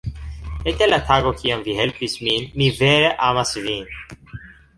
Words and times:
Ekde 0.69 0.87
la 0.87 0.97
tago 1.09 1.33
kiam 1.41 1.61
vi 1.67 1.75
helpis 1.81 2.17
min, 2.29 2.49
mi 2.63 2.71
vere 2.81 3.13
amas 3.29 3.55
vin. 3.69 3.87